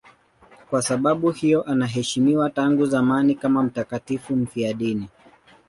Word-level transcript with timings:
Kwa 0.69 0.81
sababu 0.81 1.31
hiyo 1.31 1.63
anaheshimiwa 1.63 2.49
tangu 2.49 2.85
zamani 2.85 3.35
kama 3.35 3.63
mtakatifu 3.63 4.35
mfiadini. 4.35 5.09